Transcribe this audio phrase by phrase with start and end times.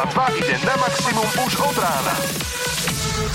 [0.00, 2.16] Európa 2 ide na maximum už od rána.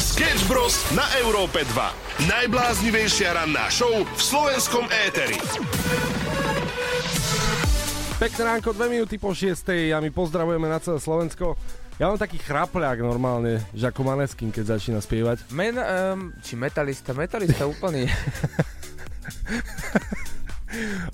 [0.02, 0.82] Sketch Bros.
[0.98, 2.26] na Európe 2.
[2.26, 5.38] Najbláznivejšia ranná show v slovenskom éteri.
[8.18, 11.54] Pekné ránko, dve minúty po šiestej a my pozdravujeme na celé Slovensko.
[12.02, 15.46] Ja mám taký chrapľák normálne, že ako Maneskin, keď začína spievať.
[15.54, 18.10] Men, um, či metalista, metalista úplný.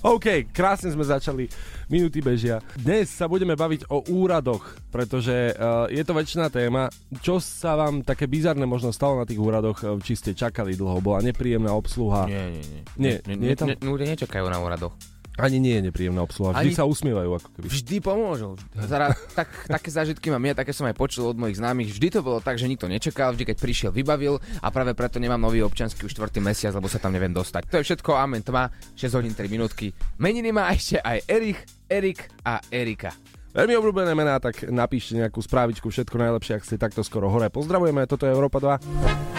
[0.02, 1.46] OK, krásne sme začali,
[1.86, 2.58] minúty bežia.
[2.74, 6.88] Dnes sa budeme baviť o úradoch, pretože uh, je to väčšiná téma.
[7.18, 10.98] Čo sa vám také bizarné možno stalo na tých úradoch, uh, či ste čakali dlho,
[10.98, 12.26] bola nepríjemná obsluha?
[12.26, 12.82] Nie, nie, nie.
[12.96, 14.94] Nie, nie, nie je tam- nie, ľudia nečakajú na úradoch.
[15.42, 17.66] Ani nie je nepríjemná obsluha, vždy Ani- sa usmievajú ako keby.
[17.66, 18.54] Vždy pomôžu.
[18.78, 21.90] Zara, tak, také zážitky mám ja, také som aj počul od mojich známych.
[21.90, 25.42] Vždy to bolo tak, že nikto nečakal, vždy keď prišiel, vybavil a práve preto nemám
[25.42, 27.66] nový občanský už štvrtý mesiac, lebo sa tam neviem dostať.
[27.74, 29.90] To je všetko, amen, tma, 6 hodín 3 minútky.
[30.22, 31.58] Meniny má ešte aj Erich,
[31.90, 33.10] Erik a Erika.
[33.52, 37.52] Veľmi obľúbené mená, tak napíšte nejakú správičku, všetko najlepšie, ak ste takto skoro hore.
[37.52, 39.31] Pozdravujeme, toto je Európa 2.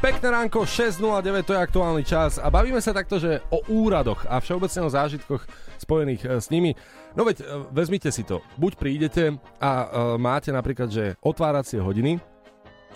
[0.00, 4.40] Pekné ránko, 6.09, to je aktuálny čas a bavíme sa takto, že o úradoch a
[4.40, 5.44] všeobecne o zážitkoch
[5.76, 6.72] spojených e, s nimi.
[7.12, 8.40] No veď, e, vezmite si to.
[8.56, 12.16] Buď prídete a e, máte napríklad, že otváracie hodiny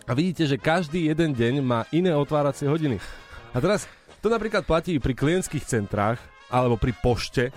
[0.09, 2.97] a vidíte, že každý jeden deň má iné otváracie hodiny.
[3.53, 3.85] A teraz
[4.25, 6.17] to napríklad platí pri klientských centrách
[6.49, 7.53] alebo pri pošte.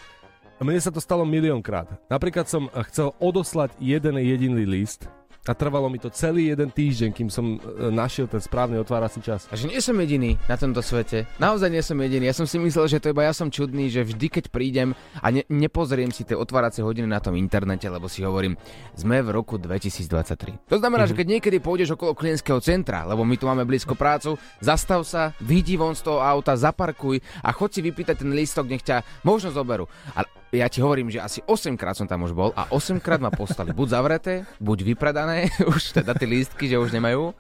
[0.59, 1.87] Mne sa to stalo miliónkrát.
[2.11, 5.07] Napríklad som chcel odoslať jeden jediný list
[5.45, 9.45] a trvalo mi to celý jeden týždeň, kým som e, našiel ten správny otvárací čas.
[9.51, 11.29] A že nie som jediný na tomto svete.
[11.39, 12.27] Naozaj nie som jediný.
[12.27, 15.27] Ja som si myslel, že to iba ja som čudný, že vždy keď prídem a
[15.31, 18.59] ne, nepozriem si tie otváracie hodiny na tom internete, lebo si hovorím,
[18.97, 20.67] sme v roku 2023.
[20.67, 21.15] To znamená, mm-hmm.
[21.15, 25.31] že keď niekedy pôjdeš okolo klientského centra, lebo my tu máme blízko prácu, zastav sa,
[25.39, 29.51] vyjdi von z toho auta, zaparkuj a chod si vypýtať ten lístok, nech ťa možno
[29.55, 29.87] zoberú.
[30.15, 33.19] A ja ti hovorím, že asi 8 krát som tam už bol a 8 krát
[33.19, 37.35] ma postali buď zavreté, buď vypredané, už teda tie lístky, že už nemajú.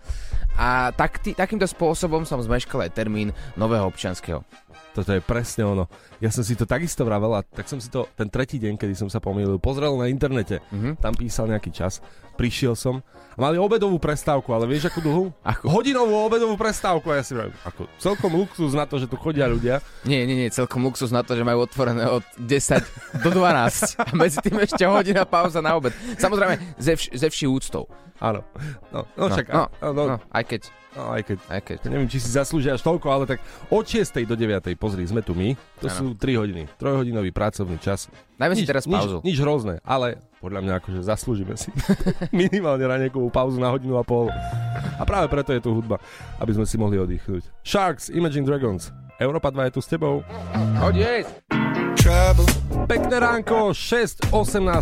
[0.57, 4.41] A tak, tý, takýmto spôsobom som zmeškal aj termín nového občianského.
[4.97, 5.85] Toto je presne ono.
[6.17, 8.93] Ja som si to takisto vravel a tak som si to ten tretí deň, kedy
[8.93, 10.59] som sa pomýlil, pozrel na internete.
[10.73, 10.97] Mhm.
[10.97, 12.01] Tam písal nejaký čas.
[12.33, 13.01] Prišiel som
[13.33, 15.33] a mali obedovú prestávku, ale vieš akú dlhú?
[15.41, 15.69] Ako?
[15.69, 19.45] Hodinovú obedovú prestávku a ja si vravím, ako celkom luxus na to, že tu chodia
[19.45, 19.81] ľudia.
[20.05, 22.81] Nie, nie, nie, celkom luxus na to, že majú otvorené od 10
[23.21, 25.93] do 12 a medzi tým ešte hodina pauza na obed.
[26.13, 27.89] Samozrejme, ze, vš- ze vší úctou.
[28.17, 28.41] Áno.
[28.89, 30.61] No, no, No, však, no, no, no, No, aj keď,
[30.93, 31.77] no, aj keď aj keď.
[31.87, 33.39] Neviem, či si zaslúžia až toľko, ale tak
[33.69, 34.13] od 6.
[34.25, 34.61] do 9.
[34.73, 35.53] pozri, sme tu my.
[35.81, 35.93] To Áno.
[35.93, 36.63] sú 3 hodiny.
[36.77, 38.07] Trojhodinový pracovný čas.
[38.37, 39.19] Dajme si teraz pauzu.
[39.25, 41.73] Nič, nič hrozné, ale podľa mňa akože zaslúžime si
[42.31, 44.29] minimálne raniekovú pauzu na hodinu a pol.
[44.97, 45.97] A práve preto je tu hudba,
[46.37, 47.49] aby sme si mohli oddychnúť.
[47.65, 48.93] Sharks, Imagine Dragons.
[49.17, 50.21] Európa 2 je tu s tebou.
[50.77, 51.33] Hoď jesť!
[52.87, 54.31] Pekné ránko, 6.18,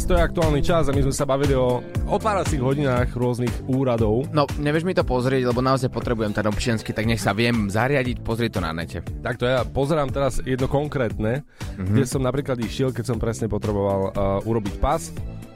[0.05, 4.29] to je aktuálny čas a my sme sa bavili o otváracích hodinách rôznych úradov.
[4.29, 8.21] No, nevieš mi to pozrieť, lebo naozaj potrebujem ten občiansky, tak nech sa viem zariadiť,
[8.21, 9.01] pozrieť to na nete.
[9.25, 11.97] Takto ja pozerám teraz jedno konkrétne, mm-hmm.
[11.97, 15.09] kde som napríklad išiel, keď som presne potreboval uh, urobiť pas.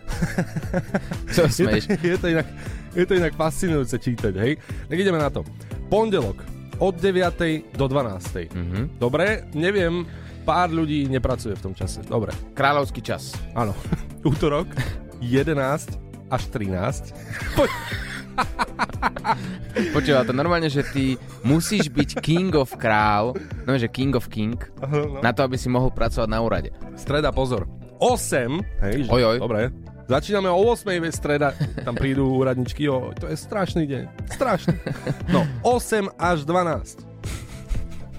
[1.38, 2.48] Čo Je to, je, to inak,
[2.98, 4.58] je to inak fascinujúce čítať, hej?
[4.90, 5.46] Tak ideme na to.
[5.86, 7.76] Pondelok od 9.
[7.76, 8.50] do 12.
[8.56, 9.00] Mhm.
[9.00, 10.04] Dobre, neviem,
[10.44, 12.02] pár ľudí nepracuje v tom čase.
[12.08, 13.36] Dobre, Kráľovský čas.
[13.54, 13.76] áno.
[14.28, 14.68] Útorok
[15.20, 17.14] 11 až 13.
[17.56, 17.72] Poď,
[19.92, 23.36] Počúva to normálne, že ty musíš byť king of král,
[23.68, 25.20] no že king of king, no.
[25.20, 26.72] na to, aby si mohol pracovať na úrade.
[26.96, 27.68] Streda, pozor.
[28.00, 29.38] 8, hej, že, Ojoj.
[29.44, 29.76] dobre.
[30.10, 30.90] Začíname o 8.
[30.98, 31.54] ve streda,
[31.86, 34.04] tam prídu úradničky, o, to je strašný deň,
[34.34, 34.74] strašný.
[35.30, 37.06] No, 8 až 12.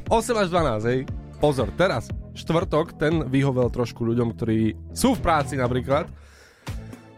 [0.07, 1.01] 8 až 12, hej.
[1.43, 2.07] Pozor, teraz,
[2.39, 6.07] štvrtok, ten vyhovel trošku ľuďom, ktorí sú v práci napríklad.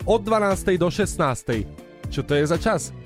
[0.09, 0.81] Od 12.
[0.81, 1.21] do 16.
[2.09, 2.97] Čo to je za čas?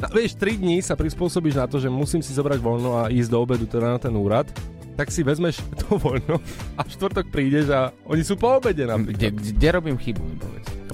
[0.00, 3.28] No, vieš, 3 dní sa prispôsobíš na to, že musím si zobrať voľno a ísť
[3.28, 4.48] do obedu teda na ten úrad,
[4.94, 6.38] tak si vezmeš to voľno
[6.78, 9.18] a v štvrtok prídeš a oni sú po obede napríklad.
[9.18, 9.28] kde,
[9.60, 10.22] kde robím chybu.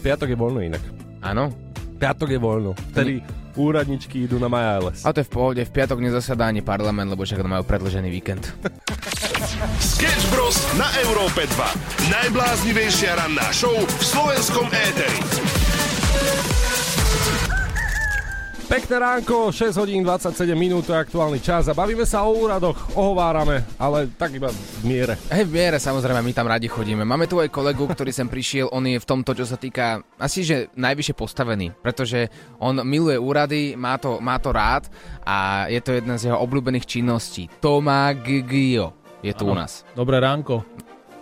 [0.01, 0.81] Piatok je voľno inak.
[1.21, 1.53] Áno?
[2.01, 2.73] Piatok je voľno.
[2.97, 3.21] Vtedy
[3.53, 7.29] úradničky idú na Maja A to je v pohode, v piatok nezasadá ani parlament, lebo
[7.29, 8.49] však majú predlžený víkend.
[9.77, 10.57] Sketch Bros.
[10.81, 12.09] na Európe 2.
[12.09, 15.21] Najbláznivejšia ranná show v slovenskom éteri.
[18.71, 22.95] Pekné ránko, 6 hodín 27 minút, to je aktuálny čas a bavíme sa o úradoch,
[22.95, 25.19] ohovárame, ale tak iba v miere.
[25.27, 27.03] Hej, v miere, samozrejme, my tam radi chodíme.
[27.03, 30.47] Máme tu aj kolegu, ktorý sem prišiel, on je v tomto, čo sa týka asi,
[30.47, 32.31] že najvyššie postavený, pretože
[32.63, 34.87] on miluje úrady, má to, má to rád
[35.27, 37.51] a je to jedna z jeho obľúbených činností.
[37.59, 39.83] Tomá Gigio je tu u nás.
[39.99, 40.63] Dobré ránko.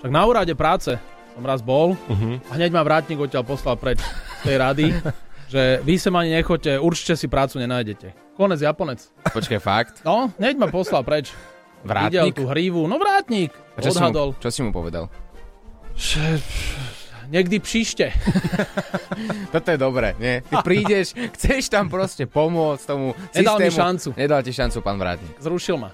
[0.04, 1.00] Tak na úrade práce
[1.32, 2.36] som raz bol Uh-huh.
[2.52, 4.86] a hneď ma vrátnik odtiaľ poslal preč z tej rady.
[5.48, 8.12] že vy sem ani nechoďte, určite si prácu nenájdete.
[8.34, 9.00] Konec Japonec.
[9.26, 9.94] Počkaj, fakt?
[10.02, 11.32] No, hneď ma poslal preč.
[11.78, 12.34] Videl Vrátnik?
[12.34, 12.84] tú hrívu.
[12.84, 13.54] No vrátnik.
[13.74, 14.28] A Čo si, Odhadol.
[14.30, 15.06] mu, čo si mu povedal?
[15.94, 16.42] Že...
[17.28, 18.12] Niekdy příště.
[19.52, 20.40] Toto je dobré, nie?
[20.42, 23.76] Ty prídeš, chceš tam proste pomôcť tomu Nedal mi systému.
[23.76, 24.08] šancu.
[24.16, 25.36] Nedal ti šancu, pán Vrátnik.
[25.36, 25.92] Zrušil ma.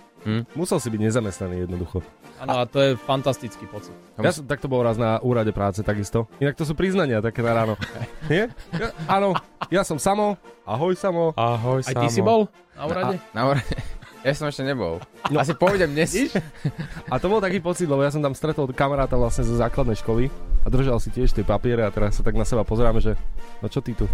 [0.55, 2.01] Musel si byť nezamestnaný jednoducho.
[2.45, 3.97] Áno, a to je fantastický pocit.
[4.21, 6.29] Ja som takto bol raz na úrade práce takisto.
[6.45, 7.75] Inak to sú priznania také na ráno.
[8.31, 8.53] Nie?
[8.77, 9.33] Ja, áno,
[9.73, 10.37] ja som Samo.
[10.69, 11.33] Ahoj Samo.
[11.41, 13.17] Ahoj, Aj ty si bol na úrade?
[13.33, 13.65] Na úrade?
[14.25, 15.05] Ja som ešte nebol.
[15.29, 15.37] No.
[15.37, 16.17] Asi povedem dnes.
[17.13, 20.33] A to bol taký pocit, lebo ja som tam stretol kamaráta vlastne zo základnej školy
[20.65, 23.21] a držal si tiež tie papiere a teraz sa tak na seba pozeráme, že
[23.61, 24.09] no čo ty tu?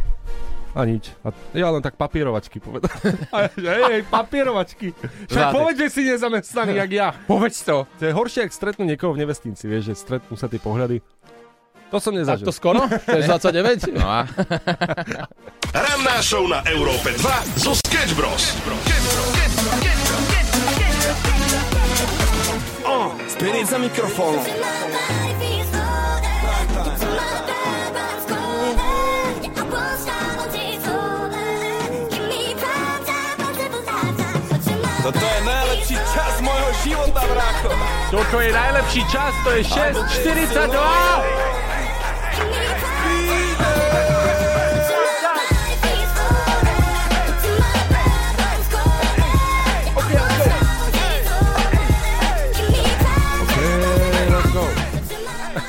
[0.71, 1.11] A nič.
[1.27, 2.95] A ja len tak papierovačky povedal.
[3.35, 4.95] A ja, že hej, hej, papierovačky.
[5.27, 7.09] Však povedz, že si nezamestnaný, jak ja.
[7.31, 7.91] Povedz to.
[7.99, 11.03] To je horšie, ak stretnú niekoho v nevestinci, vieš, že stretnú sa tie pohľady.
[11.91, 12.47] To som Tak nezažil.
[12.47, 12.87] to skoro?
[12.87, 13.91] To je 29?
[13.99, 14.23] No a
[15.75, 18.55] Ranná show na Európe 2 zo Sketch Bros.
[23.27, 24.45] Spirit za mikrofónom.
[35.11, 37.67] Toto je najlepší čas môjho života, brácho.
[38.15, 40.71] Toto je najlepší čas, to je 6.42.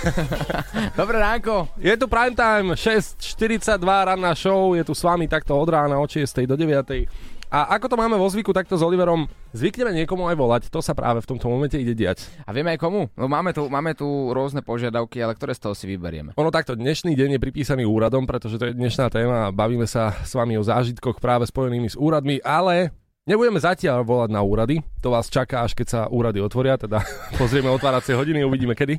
[0.99, 1.69] Dobré ránko.
[1.77, 6.09] Je tu prime time, 6.42 ranná show, je tu s vami takto od rána od
[6.09, 6.25] 6.
[6.49, 7.07] do 9.
[7.51, 10.95] A ako to máme vo zvyku takto s Oliverom, zvykneme niekomu aj volať, to sa
[10.95, 12.31] práve v tomto momente ide diať.
[12.47, 13.11] A vieme aj komu?
[13.19, 16.31] No máme tu, máme tu rôzne požiadavky, ale ktoré z toho si vyberieme?
[16.39, 20.15] Ono takto, dnešný deň je pripísaný úradom, pretože to je dnešná téma a bavíme sa
[20.23, 22.95] s vami o zážitkoch práve spojenými s úradmi, ale
[23.27, 27.03] nebudeme zatiaľ volať na úrady, to vás čaká, až keď sa úrady otvoria, teda
[27.39, 28.95] pozrieme otváracie hodiny, uvidíme kedy.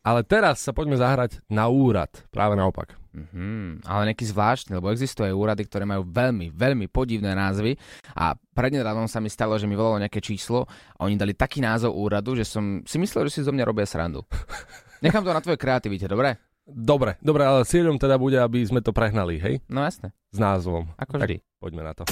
[0.00, 2.96] Ale teraz sa poďme zahrať na úrad, práve naopak.
[3.08, 7.74] Mhm, ale nejaký zvláštny, lebo existujú aj úrady, ktoré majú veľmi, veľmi podivné názvy
[8.14, 11.98] a prednedávnom sa mi stalo, že mi volalo nejaké číslo a oni dali taký názov
[11.98, 14.22] úradu, že som si myslel, že si zo mňa robia srandu.
[15.04, 16.38] Nechám to na tvojej kreativite, dobre?
[16.62, 19.64] Dobre, dobre, ale cieľom teda bude, aby sme to prehnali, hej?
[19.66, 20.86] No jasné, S názvom.
[20.94, 21.36] ako Tak vždy.
[21.58, 22.04] poďme na to.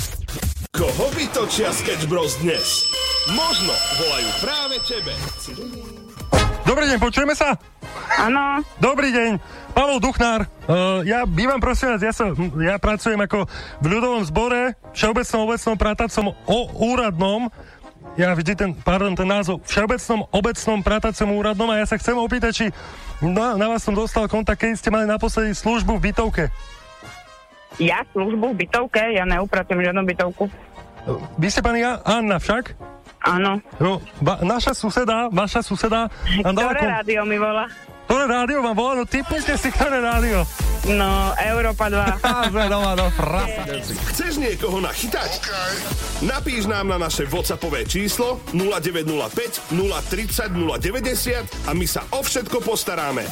[0.73, 2.89] Koho vytočia Sketch Bros dnes?
[3.31, 5.13] Možno volajú práve tebe.
[6.67, 7.55] Dobrý deň, počujeme sa?
[8.19, 9.39] Áno, Dobrý deň,
[9.71, 10.51] Pavol Duchnár.
[10.67, 13.47] Uh, ja bývam, prosím vás, ja, sa, ja pracujem ako
[13.79, 16.59] v ľudovom zbore, všeobecnom obecnom prátacom o
[16.91, 17.47] úradnom.
[18.19, 22.51] Ja vždy ten, pardon, ten názov, všeobecnom obecnom prátacom úradnom a ja sa chcem opýtať,
[22.51, 22.67] či
[23.23, 26.45] na, na vás som dostal kontakt, keď ste mali naposledy službu v bytovke.
[27.79, 30.51] ja službu v bytovke, ja neupracujem žiadnu bytovku.
[31.39, 32.96] Vy ste pani Anna však?
[33.27, 33.59] Áno.
[33.83, 36.07] No, ba, naša suseda, vaša suseda
[36.47, 37.67] Ktoré rádio mi volá?
[38.07, 39.03] Ktoré rádio vám volá?
[39.03, 40.47] No typnite si, ktoré rádio.
[40.87, 42.23] No, Európa 2.
[42.23, 43.67] Dobre, doma, no, prasa.
[44.15, 45.43] Chceš niekoho nachytať?
[46.23, 53.27] Napíš nám na naše WhatsAppové číslo 0905 030 090 a my sa o všetko postaráme.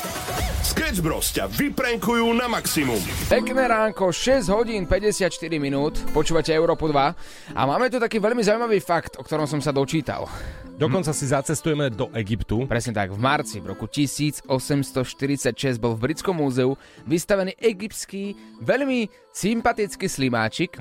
[0.67, 2.99] Sketch Bros ťa vyprenkujú na maximum.
[3.31, 5.31] Pekné ránko, 6 hodín 54
[5.63, 9.71] minút, počúvate Európu 2 a máme tu taký veľmi zaujímavý fakt, o ktorom som sa
[9.71, 10.27] dočítal.
[10.75, 12.67] Dokonca si zacestujeme do Egyptu.
[12.67, 13.87] Presne tak, v marci v roku
[14.65, 18.33] 1846 bol v Britskom múzeu vystavený egyptský,
[18.65, 20.79] veľmi sympatický slimáčik,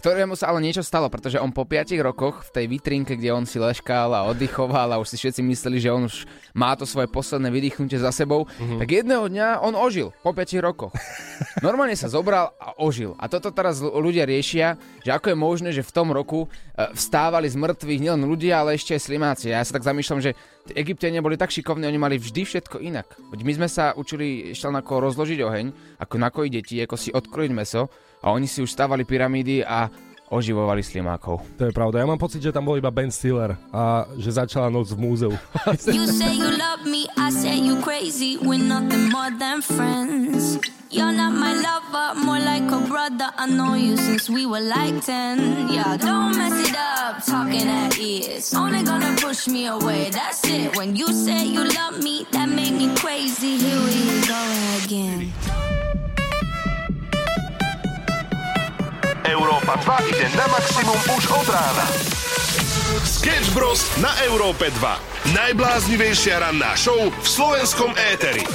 [0.00, 3.44] ktorému sa ale niečo stalo, pretože on po 5 rokoch v tej vitrínke, kde on
[3.44, 6.24] si leškal a oddychoval a už si všetci mysleli, že on už
[6.56, 8.80] má to svoje posledné vydýchnutie za sebou, mm-hmm.
[8.80, 10.96] tak jedného dňa on ožil po 5 rokoch.
[11.60, 13.12] Normálne sa zobral a ožil.
[13.20, 17.44] A toto teraz ľudia riešia, že ako je možné, že v tom roku e, vstávali
[17.44, 19.52] z mŕtvych nielen ľudia, ale ešte aj slimáci.
[19.52, 20.32] Ja sa tak zamýšľam, že
[20.72, 23.06] Egyptiania boli tak šikovní, oni mali vždy všetko inak.
[23.30, 25.66] My sme sa učili ešte len ako rozložiť oheň,
[26.02, 27.90] ako nakojiť deti, ako si odkrojiť meso
[28.22, 29.90] a oni si už stávali pyramídy a
[30.30, 31.42] oživovali slimákov.
[31.58, 32.02] To je pravda.
[32.02, 35.32] Ja mám pocit, že tam bol iba Ben Stiller a že začala noc v múzeu.
[35.86, 38.38] You say you love me, I say you crazy.
[38.38, 40.58] We're nothing more than friends.
[40.90, 43.30] You're not my lover, more like a brother.
[43.38, 45.70] I know you since we were like 10.
[45.70, 48.50] Yeah, don't mess it up, talking at ears.
[48.54, 50.74] Only gonna push me away, that's it.
[50.74, 53.58] When you say you love me, that make me crazy.
[53.62, 54.42] Here we go
[54.82, 55.65] again.
[59.26, 61.86] Európa 2 ide na maximum už od rána.
[63.02, 63.82] Sketch Bros.
[63.98, 65.34] na Európe 2.
[65.34, 68.46] Najbláznivejšia ranná show v slovenskom éteri.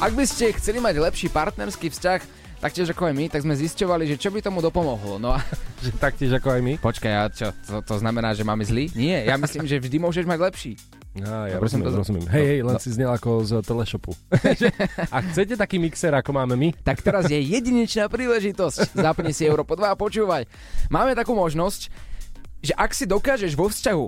[0.00, 2.20] Ak by ste chceli mať lepší partnerský vzťah,
[2.56, 5.20] taktiež ako aj my, tak sme zisťovali, že čo by tomu dopomohlo.
[5.20, 5.44] No a
[5.84, 6.72] Že taktiež ako aj my.
[6.80, 8.88] počkaj, a čo, to, to znamená, že máme zlý?
[8.96, 10.72] Nie, ja myslím, že vždy môžeš mať lepší.
[11.12, 12.24] Á, ja Dobre rozumiem, to- rozumiem.
[12.28, 12.80] Hej, hej, len No.
[12.80, 14.14] si znel ako z teleshopu.
[15.14, 16.70] a chcete taký mixer, ako máme my?
[16.76, 18.94] Tak teraz je jedinečná príležitosť.
[18.94, 20.46] Zapni si Európo 2 a počúvaj.
[20.86, 21.90] Máme takú možnosť,
[22.60, 24.06] že ak si dokážeš vo vzťahu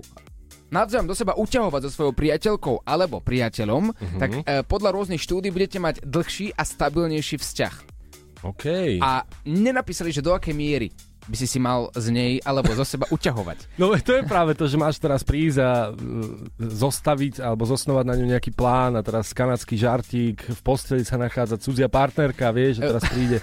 [0.71, 4.18] navzájom do seba uťahovať so svojou priateľkou alebo priateľom, Mhm.
[4.18, 7.75] tak e, podľa rôznych štúdí budete mať dlhší a stabilnejší vzťah.
[8.42, 8.64] OK.
[8.99, 10.88] A nenapísali, že do akej miery
[11.29, 13.59] by si si mal z nej alebo zo seba uťahovať.
[13.83, 15.95] No to je práve to, že máš teraz prísť a uh,
[16.59, 21.59] zostaviť alebo zosnovať na ňu nejaký plán a teraz kanadský žartík, v posteli sa nachádza
[21.59, 23.38] cudzia partnerka, vieš, že teraz príde,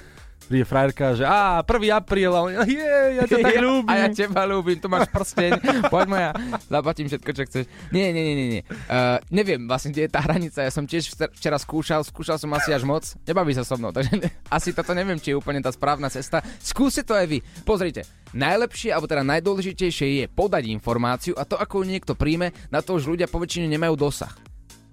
[0.50, 1.94] príde frajerka, že á, 1.
[1.94, 2.90] apríl a on, je,
[3.22, 3.86] ja ťa tak ľúbim.
[3.86, 5.62] A ja teba ľúbim, tu máš prsteň,
[5.94, 6.30] poď moja,
[6.66, 7.64] zaplatím všetko, čo chceš.
[7.94, 8.62] Nie, nie, nie, nie, nie.
[8.90, 12.50] Uh, neviem vlastne, kde je tá hranica, ja som tiež včera- včera skúšal, skúšal som
[12.58, 14.10] asi až moc, nebaví sa so mnou, takže
[14.50, 16.42] asi toto neviem, či je úplne tá správna cesta.
[16.58, 17.46] Skúste to aj vy.
[17.62, 22.82] Pozrite, najlepšie, alebo teda najdôležitejšie je podať informáciu a to, ako ju niekto príjme, na
[22.82, 24.49] to už ľudia poväčšine nemajú dosah.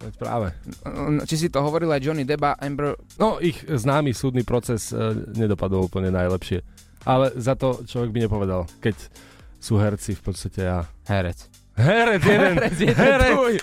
[0.06, 0.54] Je Práve.
[1.26, 2.94] Či si to hovoril aj Johnny Depp a Amber...
[3.18, 6.62] No, ich známy súdny proces uh, nedopadol úplne najlepšie.
[7.06, 8.94] Ale za to človek by nepovedal, keď
[9.58, 10.86] sú herci v podstate a...
[11.10, 11.50] Herec.
[11.74, 12.54] Herec jeden!
[12.62, 13.62] Herec jeden, Herec!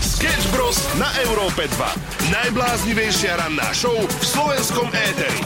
[0.00, 0.80] Sketch Bros.
[0.96, 2.32] na Európe 2.
[2.32, 5.40] Najbláznivejšia ranná show v slovenskom éteri.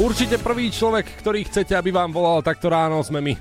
[0.00, 3.36] Určite prvý človek, ktorý chcete, aby vám volal takto ráno, sme my.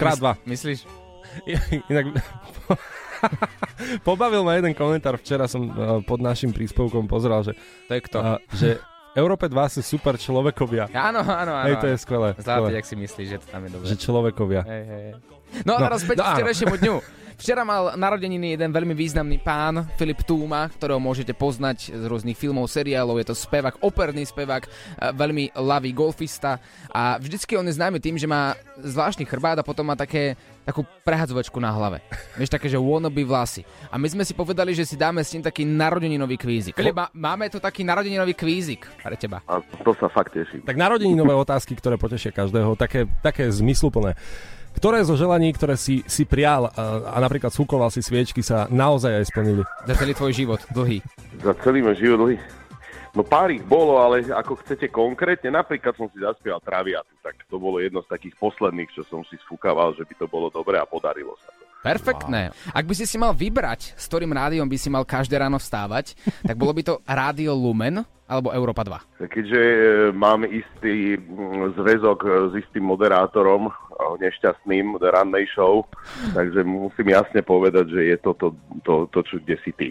[0.00, 0.32] Krát dva.
[0.48, 0.95] Myslíš?
[1.90, 2.04] Inak...
[4.06, 7.56] Pobavil ma jeden komentár, včera som uh, pod našim príspevkom pozeral, že,
[7.88, 8.18] To je kto?
[8.20, 8.68] uh, že
[9.16, 10.92] Európe 2 sú super človekovia.
[10.92, 11.68] Áno, áno, áno.
[11.72, 12.36] Hej, to je skvelé.
[12.36, 13.86] Zlatý, jak si myslíš, že to tam je dobré.
[13.88, 14.62] Že človekovia.
[14.68, 15.14] Hej, hej, hej.
[15.64, 16.96] No a No, teraz späť no k včerajšiemu dňu.
[17.36, 22.64] Včera mal narodeniny jeden veľmi významný pán, Filip Túma, ktorého môžete poznať z rôznych filmov,
[22.64, 23.20] seriálov.
[23.20, 24.68] Je to spevák, operný spevák, e,
[25.12, 26.56] veľmi lavý golfista
[26.88, 30.32] a vždycky on je známy tým, že má zvláštny chrbát a potom má také,
[30.66, 32.02] takú prehadzovačku na hlave.
[32.34, 33.62] Vieš, také, že wannabe vlasy.
[33.86, 36.74] A my sme si povedali, že si dáme s ním taký narodeninový kvízik.
[36.74, 39.46] Filip, má, máme tu taký narodeninový kvízik pre teba.
[39.46, 40.66] A to sa fakt teším.
[40.66, 44.18] Tak narodeninové otázky, ktoré potešia každého, také, také zmysluplné.
[44.76, 49.22] Ktoré zo želaní, ktoré si, si prial a, a napríklad súkoval si sviečky, sa naozaj
[49.22, 49.62] aj splnili?
[49.88, 51.00] Za celý tvoj život, dlhý.
[51.40, 52.36] Za celý môj život dlhý.
[53.16, 57.56] No pár ich bolo, ale ako chcete konkrétne, napríklad som si zaspieval Traviatu, tak to
[57.56, 60.84] bolo jedno z takých posledných, čo som si sfúkaval, že by to bolo dobre a
[60.84, 61.64] podarilo sa to.
[61.80, 62.52] Perfektné.
[62.76, 66.12] Ak by si si mal vybrať, s ktorým rádiom by si mal každé ráno vstávať,
[66.44, 69.22] tak bolo by to Rádio Lumen alebo Európa 2.
[69.30, 69.80] Keďže e,
[70.12, 73.70] mám istý mm, zväzok e, s istým moderátorom,
[74.16, 75.84] nešťastným rannej show,
[76.32, 78.48] takže musím jasne povedať, že je to to,
[78.84, 79.88] to, to čo kde si ty.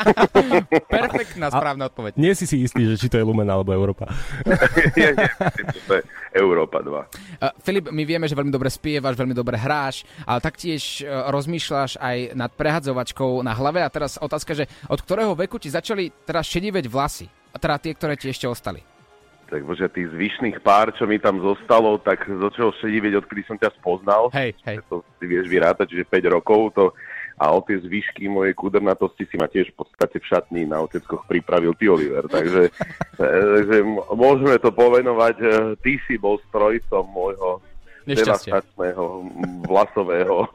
[0.96, 2.18] Perfektná správna odpoveď.
[2.18, 4.10] Nie si si istý, že či to je Lumen alebo Európa.
[4.96, 5.28] Nie, nie,
[5.84, 6.02] to je
[6.32, 6.88] Európa 2.
[6.88, 12.00] Uh, Filip, my vieme, že veľmi dobre spievaš, veľmi dobre hráš, ale taktiež uh, rozmýšľaš
[12.00, 16.48] aj nad prehadzovačkou na hlave a teraz otázka, že od ktorého veku ti začali teraz
[16.48, 17.26] šediveť vlasy?
[17.52, 18.95] A teda tie, ktoré ti ešte ostali.
[19.46, 23.70] Tak bože, tých zvyšných pár, čo mi tam zostalo, tak začal šediveť, odkedy som ťa
[23.78, 24.26] spoznal.
[24.34, 24.82] Hej, hej.
[24.90, 26.84] To si vieš vyrátať, čiže 5 rokov to
[27.36, 31.28] a o tie zvyšky mojej kudrnatosti si ma tiež v podstate v šatni na oteckoch
[31.28, 32.24] pripravil ty, Oliver.
[32.32, 32.72] Takže,
[33.20, 33.76] takže
[34.16, 35.36] môžeme to povenovať.
[35.44, 37.60] e, Ty si bol strojcom môjho
[38.06, 38.54] Nešťastie.
[38.54, 39.04] devastačného
[39.66, 40.46] vlasového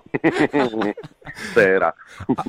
[1.56, 1.92] séra.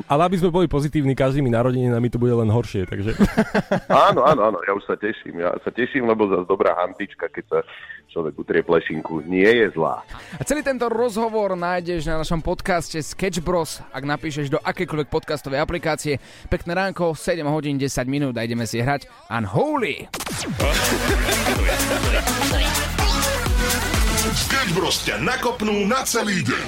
[0.06, 3.18] Ale aby sme boli pozitívni, každými narodeninami to bude len horšie, takže...
[4.12, 5.42] Áno, áno, áno, ja už sa teším.
[5.42, 7.58] Ja sa teším, lebo zase dobrá hantička, keď sa
[8.12, 10.04] človek utrie plešinku, nie je zlá.
[10.36, 15.60] A celý tento rozhovor nájdeš na našom podcaste Sketch Bros, ak napíšeš do akékoľvek podcastovej
[15.60, 16.20] aplikácie.
[16.52, 20.06] Pekné ránko, 7 hodín 10 minút a ideme si hrať Unholy.
[24.32, 24.96] Sketch Bros.
[25.04, 26.64] ťa nakopnú na celý deň.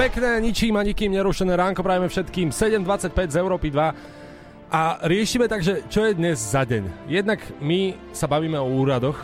[0.00, 5.84] Pekné, ničím a nikým nerušené ránko prajeme všetkým 7.25 z Európy 2 a riešime takže,
[5.92, 7.12] čo je dnes za deň.
[7.12, 9.20] Jednak my sa bavíme o úradoch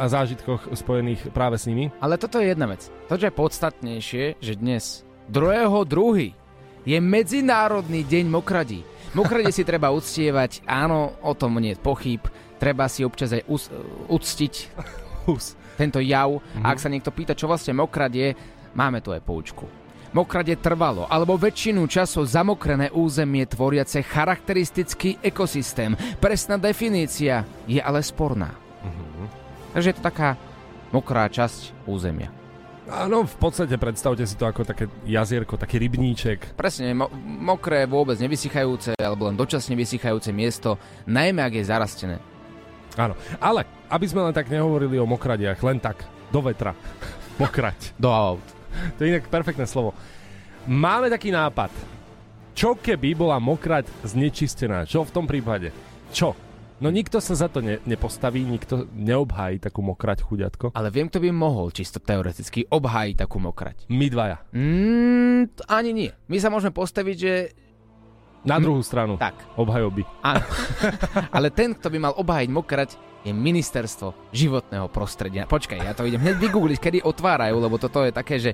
[0.00, 1.92] a zážitkoch spojených práve s nimi.
[2.00, 2.88] Ale toto je jedna vec.
[3.12, 6.88] To, čo je podstatnejšie, že dnes 2.2.
[6.88, 8.80] je Medzinárodný deň mokradí.
[9.12, 12.24] Mokradie si treba uctievať, áno, o tom nie je pochyb.
[12.56, 13.72] Treba si občas aj us-
[14.08, 14.54] uctiť
[15.24, 15.56] Hus.
[15.74, 16.40] Tento jav.
[16.62, 18.34] A ak sa niekto pýta, čo vlastne mokrad je,
[18.74, 19.66] máme tu aj poučku.
[20.14, 25.98] Mokrad je trvalo, alebo väčšinu času zamokrené územie tvoriace charakteristický ekosystém.
[26.22, 28.54] Presná definícia je ale sporná.
[29.74, 30.38] Takže je to taká
[30.94, 32.30] mokrá časť územia.
[32.84, 36.54] Áno, v podstate predstavte si to ako také jazierko, taký rybníček.
[36.54, 40.76] Presne, mo- mokré, vôbec nevysychajúce, alebo len dočasne vysychajúce miesto,
[41.08, 42.16] najmä ak je zarastené.
[42.94, 46.74] Áno, ale aby sme len tak nehovorili o mokradiach, len tak, do vetra.
[47.38, 47.94] Mokrať.
[48.02, 48.46] Do aut.
[48.98, 49.94] To je inak perfektné slovo.
[50.66, 51.70] Máme taký nápad.
[52.54, 54.86] Čo keby bola mokrať znečistená?
[54.86, 55.74] Čo v tom prípade?
[56.14, 56.38] Čo?
[56.82, 60.66] No nikto sa za to ne, nepostaví, nikto neobhájí takú mokrať chuďatko.
[60.74, 63.86] Ale viem, kto by mohol čisto teoreticky obhájiť takú mokrať.
[63.90, 64.42] My dvaja.
[64.50, 66.10] Mm, ani nie.
[66.30, 67.34] My sa môžeme postaviť, že...
[68.44, 69.16] Na druhú stranu.
[69.16, 69.56] Tak.
[69.56, 70.04] Obhajoby.
[70.20, 70.44] Áno.
[71.36, 72.90] Ale ten, kto by mal obhájiť mokrať,
[73.24, 75.48] je ministerstvo životného prostredia.
[75.48, 78.52] Počkaj, ja to idem hneď vygoogliť, kedy otvárajú, lebo toto je také, že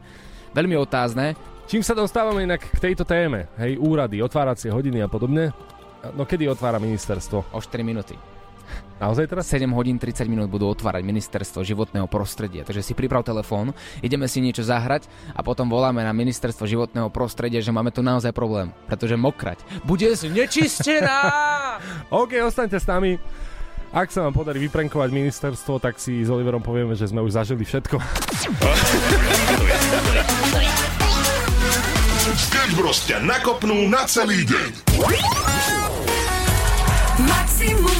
[0.55, 1.35] veľmi otázne.
[1.67, 3.51] Čím sa dostávame inak k tejto téme?
[3.59, 5.51] Hej, úrady, otváracie hodiny a podobne.
[6.15, 7.51] No kedy otvára ministerstvo?
[7.51, 8.15] O 4 minúty.
[9.01, 9.49] Naozaj teraz?
[9.49, 12.69] 7 hodín 30 minút budú otvárať ministerstvo životného prostredia.
[12.69, 13.73] Takže si priprav telefón,
[14.05, 18.37] ideme si niečo zahrať a potom voláme na ministerstvo životného prostredia, že máme tu naozaj
[18.37, 18.77] problém.
[18.85, 21.19] Pretože mokrať bude znečistená!
[22.23, 23.17] OK, ostaňte s nami.
[23.91, 27.67] Ak sa vám podarí vyprenkovať ministerstvo, tak si s Oliverom povieme, že sme už zažili
[27.67, 27.99] všetko.
[32.39, 34.71] Sketch Bros ťa nakopnú na celý deň.
[37.27, 38.00] Maximum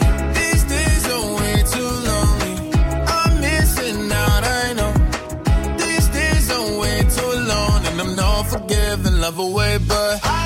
[8.41, 10.40] And I'm not forgiving love away, but I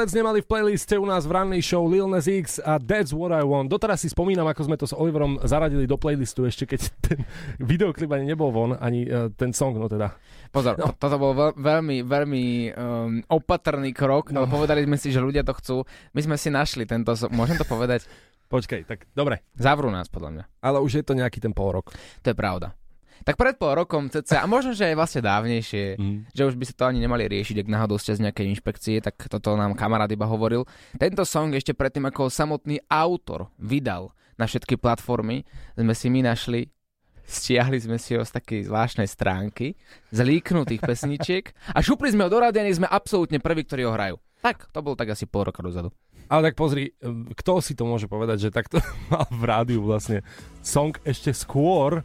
[0.00, 3.36] vec nemali v playliste u nás v rannej show Lil Nas X a That's What
[3.36, 3.68] I Want.
[3.68, 7.18] Doteraz si spomínam, ako sme to s Oliverom zaradili do playlistu, ešte keď ten
[7.60, 10.16] videoklip ani nebol von, ani uh, ten song, no teda.
[10.48, 10.96] Pozor, no.
[10.96, 14.42] toto bol veľ, veľmi, veľmi um, opatrný krok, no.
[14.42, 15.76] ale povedali sme si, že ľudia to chcú.
[16.16, 18.08] My sme si našli tento, so- môžem to povedať?
[18.50, 19.46] Počkej, tak dobre.
[19.54, 20.44] Zavrú nás, podľa mňa.
[20.64, 21.94] Ale už je to nejaký ten pol rok.
[22.24, 22.74] To je pravda.
[23.20, 26.32] Tak pred pol rokom cca, a možno, že aj vlastne dávnejšie, Mhm.
[26.32, 29.20] že už by sa to ani nemali riešiť, ak náhodou ste z nejakej inšpekcie, tak
[29.28, 30.64] toto nám kamarát iba hovoril.
[30.96, 35.44] Tento song ešte predtým, ako samotný autor vydal na všetky platformy,
[35.76, 36.68] sme si my našli
[37.30, 39.78] stiahli sme si ho z takej zvláštnej stránky,
[40.10, 44.18] z líknutých pesničiek a šupli sme ho do rádia, sme absolútne prví, ktorí ho hrajú.
[44.42, 45.94] Tak, to bolo tak asi pol roka dozadu.
[46.26, 46.90] Ale tak pozri,
[47.34, 50.26] kto si to môže povedať, že takto mal v rádiu vlastne
[50.58, 52.02] song ešte skôr,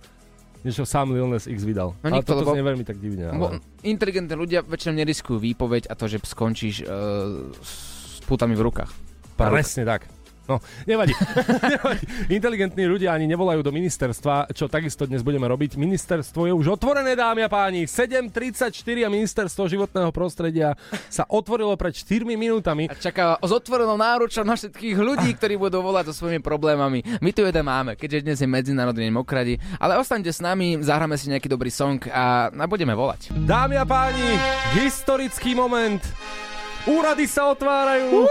[0.73, 1.93] ho sám Lil Nas X vydal.
[2.01, 3.30] No ale nikto, toto lebo- veľmi tak divne.
[3.30, 3.62] Ale...
[3.86, 8.89] inteligentní ľudia väčšinou neriskujú výpoveď a to, že skončíš uh, s putami v rukách.
[9.38, 10.14] Presne tak.
[10.45, 11.13] No, nevadí.
[11.73, 12.05] nevadí.
[12.29, 15.73] Inteligentní ľudia ani nevolajú do ministerstva, čo takisto dnes budeme robiť.
[15.73, 17.89] Ministerstvo je už otvorené, dámy a páni.
[17.89, 18.69] 7.34
[19.01, 20.77] a ministerstvo životného prostredia
[21.10, 22.86] sa otvorilo pred 4 minútami.
[22.86, 27.01] A čaká s otvorenou náručou na všetkých ľudí, ktorí budú volať so svojimi problémami.
[27.25, 31.34] My tu jeden máme, keďže dnes je Medzinárodný mokradi, ale ostaňte s nami, zahráme si
[31.34, 33.34] nejaký dobrý song a, a budeme volať.
[33.34, 34.38] Dámy a páni,
[34.77, 36.05] historický moment.
[36.85, 38.29] Úrady sa otvárajú.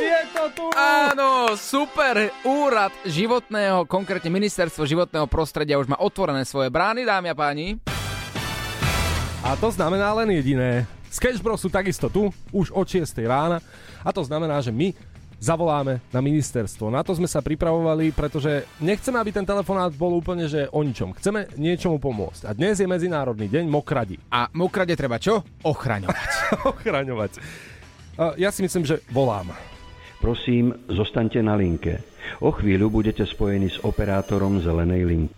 [0.00, 0.64] Je to tu.
[0.72, 7.36] Áno, super úrad životného, konkrétne ministerstvo životného prostredia už má otvorené svoje brány, dámy a
[7.36, 7.76] páni.
[9.44, 10.88] A to znamená len jediné.
[11.12, 13.60] Sketch Bros sú takisto tu, už od 6 rána.
[14.00, 14.96] A to znamená, že my
[15.36, 16.88] zavoláme na ministerstvo.
[16.88, 21.12] Na to sme sa pripravovali, pretože nechceme, aby ten telefonát bol úplne že o ničom.
[21.20, 22.48] Chceme niečomu pomôcť.
[22.48, 24.16] A dnes je Medzinárodný deň mokradi.
[24.32, 25.44] A mokrade treba čo?
[25.60, 26.28] Ochraňovať.
[26.72, 27.32] Ochraňovať.
[28.14, 29.50] Ja si myslím, že volám.
[30.22, 31.98] Prosím, zostaňte na linke.
[32.38, 35.34] O chvíľu budete spojení s operátorom zelenej linky.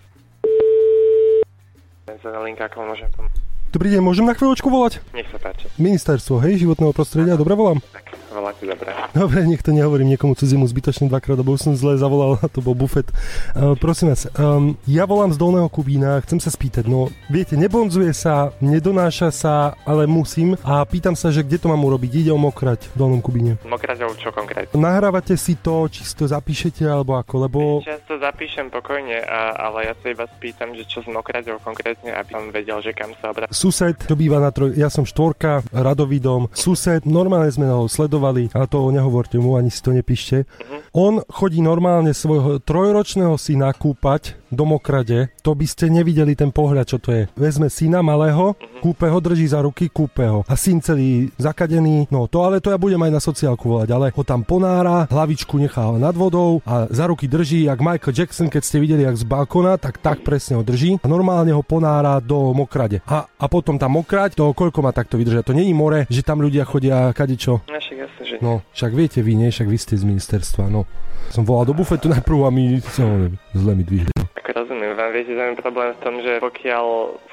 [2.20, 3.45] Zelená linka, ako môžem pomôcť?
[3.76, 5.04] Dobrý deň, môžem na chvíľočku volať?
[5.12, 5.68] Nech sa páči.
[5.76, 7.84] Ministerstvo, hej, životného prostredia, dobre volám?
[8.32, 8.88] Voláte dobre.
[9.16, 12.76] Dobre, nech to nehovorím niekomu cudziemu zbytočne dvakrát, lebo som zle zavolal, a to bol
[12.76, 13.08] bufet.
[13.56, 18.12] Uh, prosím vás, um, ja volám z Dolného Kubína, chcem sa spýtať, no viete, nebonzuje
[18.12, 22.40] sa, nedonáša sa, ale musím a pýtam sa, že kde to mám urobiť, ide o
[22.40, 23.60] mokrať v Dolnom Kubíne.
[23.64, 24.72] Mokraťov čo konkrétne?
[24.72, 27.60] Nahrávate si to, či si to zapíšete, alebo ako, lebo...
[27.84, 32.36] Často zapíšem pokojne, a, ale ja sa iba spýtam, že čo s mokraťou konkrétne, aby
[32.36, 33.48] som vedel, že kam sa obrať.
[33.66, 38.70] Sused, čo býva na troj, ja som štvorka, Radovidom, sused, normálne sme ho sledovali, ale
[38.70, 40.46] to nehovorte mu, ani si to nepíšte.
[40.94, 46.88] On chodí normálne svojho trojročného syna kúpať do mokrade, to by ste nevideli ten pohľad,
[46.88, 47.22] čo to je.
[47.36, 50.40] Vezme syna malého, kúpe ho, drží za ruky, kúpe ho.
[50.48, 54.08] A syn celý zakadený, no to ale to ja budem aj na sociálku volať, ale
[54.10, 58.62] ho tam ponára, hlavičku nechá nad vodou a za ruky drží, jak Michael Jackson, keď
[58.64, 62.56] ste videli, jak z balkona, tak tak presne ho drží a normálne ho ponára do
[62.56, 63.04] mokrade.
[63.04, 65.52] A, a potom tam mokrať, to koľko má takto vydržať?
[65.52, 67.60] To není more, že tam ľudia chodia kadečo.
[67.68, 69.48] No však jasne, že No, však viete vy, nie?
[69.50, 70.84] Však vy ste z ministerstva, no.
[71.30, 74.12] Som volal do bufetu najprv a no, zle mi dvihli.
[74.36, 76.84] Ako rozumiem, vám viete, že je problém v tom, že pokiaľ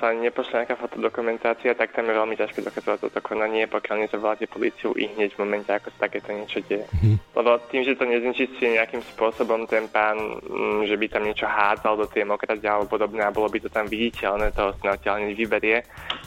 [0.01, 4.97] sa nepošle nejaká fotodokumentácia, tak tam je veľmi ťažké dokazovať toto konanie, pokiaľ nezavoláte políciu
[4.97, 6.89] i hneď v momente, ako sa takéto niečo deje.
[7.37, 12.01] Lebo tým, že to neznečistí nejakým spôsobom ten pán, mm, že by tam niečo hádzal
[12.01, 14.73] do tej mokrade alebo podobné a bolo by to tam viditeľné, sa
[15.19, 15.77] hneď vyberie,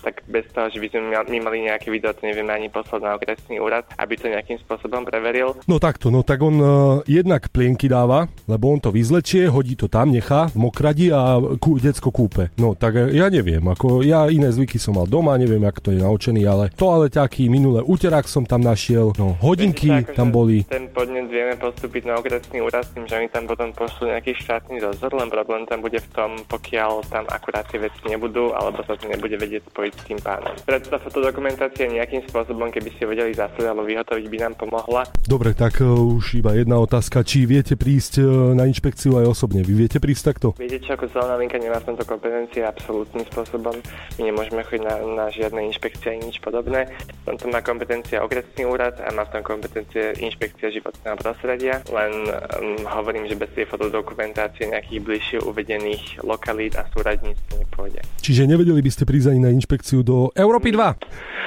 [0.07, 3.19] tak bez toho, že by sme my mali nejaké video, to nevieme ani poslať na
[3.19, 5.59] okresný úrad, aby to nejakým spôsobom preveril.
[5.67, 6.69] No takto, no tak on uh,
[7.11, 11.81] jednak plienky dáva, lebo on to vyzlečie, hodí to tam, nechá v mokradi a kú,
[11.81, 12.53] decko kúpe.
[12.61, 15.91] No tak eh, ja neviem, ako ja iné zvyky som mal doma, neviem, ako to
[15.97, 20.69] je naučený, ale toaleťaky, minulé uterák som tam našiel, no hodinky Viete, akože tam boli.
[20.69, 24.37] Ten podnet vieme postúpiť na okresný úrad s tým, že oni tam potom pošlú nejaký
[24.37, 28.85] štátny dozor, len problém tam bude v tom, pokiaľ tam akurát tie veci nebudú, alebo
[28.85, 30.53] sa to nebude vedieť spojiť s tým pánom.
[30.67, 35.09] Preto tá fotodokumentácia nejakým spôsobom, keby ste vedeli zaslať alebo vyhotoviť, by nám pomohla.
[35.25, 39.63] Dobre, tak uh, už iba jedna otázka, či viete prísť uh, na inšpekciu aj osobne.
[39.63, 40.49] Vy viete prísť takto?
[40.59, 43.79] Viete čo, ako zelená linka nemá v tomto kompetencie absolútnym spôsobom.
[44.19, 46.91] My nemôžeme chodiť na, na žiadne inšpekcie ani nič podobné.
[47.25, 51.81] V tomto má kompetencia okresný úrad a má v tom kompetencie inšpekcia životného prostredia.
[51.89, 58.03] Len um, hovorím, že bez tej fotodokumentácie nejakých bližšie uvedených lokalít a súradníc nepôjde.
[58.21, 60.83] Čiže nevedeli by ste prísť ani na inšpekciu do Európy 2?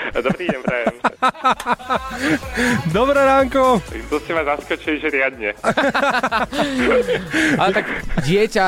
[0.28, 0.96] Dobrý deň, prajem.
[2.98, 3.84] Dobré ránko.
[4.10, 5.54] To ste ma zaskočili, že riadne.
[7.62, 7.86] Ale tak
[8.24, 8.66] dieťa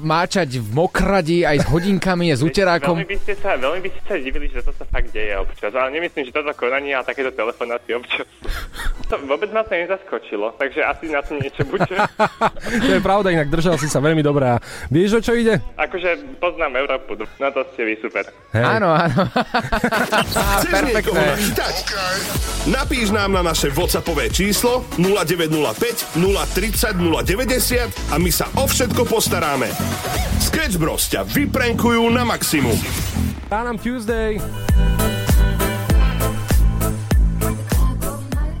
[0.00, 2.96] máčať v mokradi aj s hodinkami, s uterákom.
[2.98, 5.72] Veľmi by ste sa, veľmi by ste sa divili, že to sa fakt deje občas.
[5.74, 8.26] Ale nemyslím, že toto konanie a takéto telefonáty občas.
[9.08, 11.88] To vôbec ma to nezaskočilo, takže asi na to niečo bude.
[12.84, 14.56] to je pravda, inak držal si sa veľmi dobré.
[14.56, 15.60] A vieš, o čo ide?
[15.80, 18.28] Akože poznám Európu, na to ste vy super.
[18.52, 18.64] Hej.
[18.64, 19.22] Áno, áno.
[21.18, 21.74] Nachytať?
[22.68, 26.20] Napíš nám na naše WhatsAppové číslo 0905
[26.54, 29.68] 030 090 a my sa o všetko postaráme.
[30.38, 32.76] Sketch Bros ťa vyprenkujú na maximum.
[33.48, 34.36] Pánam Tuesday.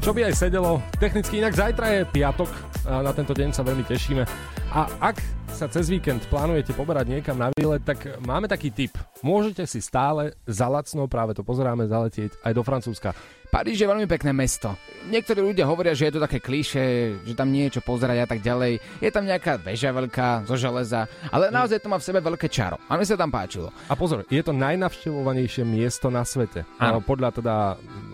[0.00, 0.80] Čo by aj sedelo.
[0.96, 2.48] Technicky inak zajtra je piatok
[2.88, 4.24] a na tento deň sa veľmi tešíme.
[4.72, 5.20] A ak
[5.52, 8.96] sa cez víkend plánujete poberať niekam na výlet, tak máme taký tip.
[9.20, 13.12] Môžete si stále za lacno, práve to pozeráme, zaletieť aj do Francúzska.
[13.48, 14.76] Paríž je veľmi pekné mesto.
[15.08, 18.26] Niektorí ľudia hovoria, že je to také klíše, že tam nie je čo pozerať a
[18.28, 18.76] tak ďalej.
[19.00, 22.76] Je tam nejaká väža veľká zo železa, ale naozaj to má v sebe veľké čaro.
[22.92, 23.72] A mi sa tam páčilo.
[23.88, 26.68] A pozor, je to najnavštevovanejšie miesto na svete.
[26.76, 27.00] Áno.
[27.00, 27.56] Podľa teda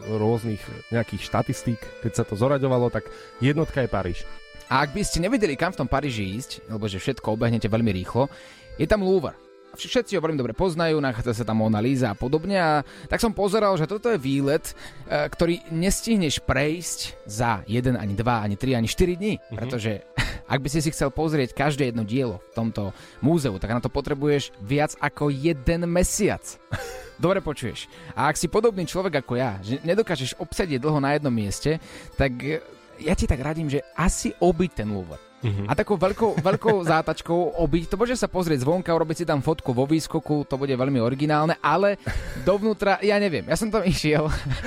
[0.07, 0.62] rôznych
[0.94, 3.11] nejakých štatistík, keď sa to zoraďovalo, tak
[3.42, 4.23] jednotka je Paríž.
[4.70, 7.90] A ak by ste nevedeli, kam v tom Paríži ísť, lebo že všetko obehnete veľmi
[7.90, 8.31] rýchlo,
[8.79, 9.35] je tam Louvre.
[9.75, 12.57] Vš- Všetci ho veľmi dobre poznajú, nachádza sa tam Mona Lisa a podobne.
[12.57, 14.63] A tak som pozeral, že toto je výlet,
[15.07, 19.35] e, ktorý nestihneš prejsť za jeden, ani dva, ani tri, ani 4 dní.
[19.51, 20.07] Pretože
[20.53, 22.83] ak by si si chcel pozrieť každé jedno dielo v tomto
[23.19, 26.43] múzeu, tak na to potrebuješ viac ako jeden mesiac.
[27.15, 27.87] Dobre počuješ.
[28.19, 31.79] A ak si podobný človek ako ja, že nedokážeš obsediť dlho na jednom mieste,
[32.19, 32.59] tak e,
[32.99, 35.19] ja ti tak radím, že asi obiť ten Louvre.
[35.44, 35.68] Mhm.
[35.68, 39.76] A takou veľkou, veľkou zátačkou obiť, to môže sa pozrieť zvonka, urobiť si tam fotku
[39.76, 42.00] vo výskoku, to bude veľmi originálne, ale
[42.48, 44.24] dovnútra, ja neviem, ja som tam išiel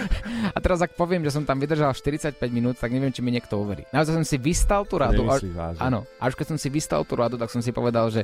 [0.55, 3.57] a teraz ak poviem, že som tam vydržal 45 minút, tak neviem, či mi niekto
[3.57, 3.89] uverí.
[3.89, 5.25] Naozaj som si vystal tú radu.
[5.25, 5.81] Nemyslíš?
[5.81, 8.21] Áno, a už keď som si vystal tú radu, tak som si povedal, že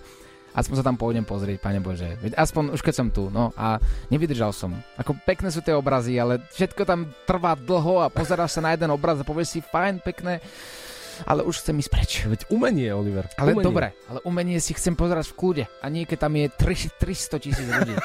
[0.54, 2.14] aspoň sa tam pôjdem pozrieť, pane Bože.
[2.22, 3.82] Veď aspoň už keď som tu, no a
[4.14, 4.78] nevydržal som.
[5.02, 8.94] Ako pekné sú tie obrazy, ale všetko tam trvá dlho a pozeráš sa na jeden
[8.94, 10.40] obraz a povieš si, fajn, pekné.
[11.26, 12.12] Ale už chcem ísť preč.
[12.26, 13.30] Veď umenie, Oliver.
[13.38, 13.66] Ale umenie.
[13.66, 17.44] dobre, ale umenie si chcem pozerať v kľude a nie keď tam je 3, 300
[17.44, 17.96] tisíc ľudí.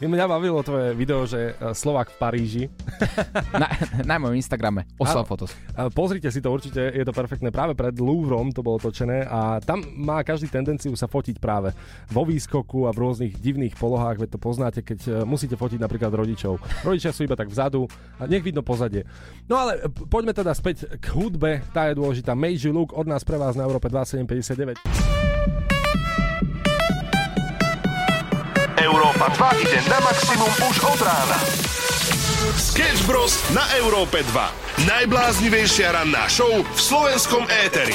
[0.10, 2.64] Mňa bavilo tvoje video, že e, Slovak v Paríži.
[3.62, 3.68] na,
[4.02, 4.90] na mojom Instagrame.
[4.98, 5.54] Oslav fotos.
[5.94, 7.54] Pozrite si to určite, je to perfektné.
[7.54, 11.72] Práve pred Louvrom to bolo točené a tam má každý tendenciu sa fotiť práve
[12.10, 16.10] vo výskoku a v rôznych divných polohách, veď to poznáte, keď e, musíte fotiť napríklad
[16.10, 16.58] rodičov.
[16.82, 17.86] Rodičia sú iba tak vzadu
[18.18, 19.06] a nech vidno pozadie.
[19.46, 22.34] No ale poďme teda späť k hudbe, tá je dôležitá.
[22.50, 24.82] Major Look od nás pre vás na Európe 2759.
[28.74, 31.38] Európa 2 ide na maximum už od rána.
[32.58, 33.38] Sketch Bros.
[33.54, 34.82] na Európe 2.
[34.82, 37.94] Najbláznivejšia ranná show v slovenskom éteri.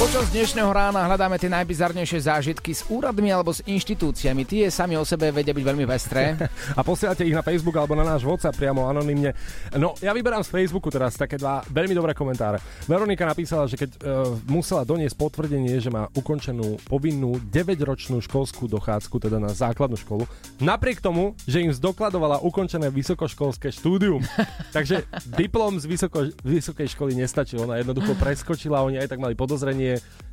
[0.00, 4.48] Počas dnešného rána hľadáme tie najbizarnejšie zážitky s úradmi alebo s inštitúciami.
[4.48, 6.40] Tie sami o sebe vedia byť veľmi pestré.
[6.78, 9.36] a posielate ich na Facebook alebo na náš WhatsApp priamo anonymne.
[9.76, 12.64] No, ja vyberám z Facebooku teraz také dva veľmi dobré komentáre.
[12.88, 14.00] Veronika napísala, že keď uh,
[14.48, 20.24] musela doniesť potvrdenie, že má ukončenú povinnú 9-ročnú školskú dochádzku, teda na základnú školu,
[20.64, 24.24] napriek tomu, že im zdokladovala ukončené vysokoškolské štúdium.
[24.76, 25.04] Takže
[25.36, 27.68] diplom z vysoko, vysokej školy nestačil.
[27.68, 29.89] Ona jednoducho preskočila, oni aj tak mali podozrenie,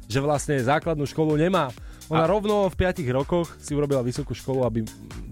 [0.08, 1.72] že vlastne základnú školu nemá.
[2.08, 2.30] Ona a...
[2.30, 4.80] rovno v 5 rokoch si urobila vysokú školu, aby